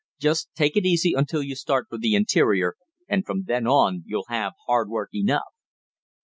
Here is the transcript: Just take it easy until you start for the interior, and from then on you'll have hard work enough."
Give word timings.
Just 0.17 0.49
take 0.55 0.75
it 0.75 0.83
easy 0.83 1.13
until 1.15 1.43
you 1.43 1.53
start 1.55 1.85
for 1.87 1.99
the 1.99 2.15
interior, 2.15 2.73
and 3.07 3.23
from 3.23 3.43
then 3.43 3.67
on 3.67 4.01
you'll 4.07 4.25
have 4.29 4.53
hard 4.65 4.89
work 4.89 5.09
enough." 5.13 5.53